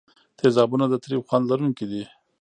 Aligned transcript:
تیزابونه 0.39 0.85
د 0.89 0.93
تریو 1.03 1.25
خوند 1.27 1.45
لرونکي 1.51 1.85
دي. 1.91 2.03